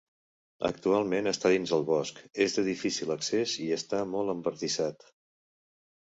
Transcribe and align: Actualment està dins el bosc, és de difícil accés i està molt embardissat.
Actualment 0.67 1.31
està 1.31 1.49
dins 1.55 1.73
el 1.77 1.83
bosc, 1.89 2.21
és 2.45 2.55
de 2.59 2.63
difícil 2.67 3.13
accés 3.17 3.53
i 3.65 3.67
està 3.77 3.99
molt 4.15 4.33
embardissat. 4.35 5.07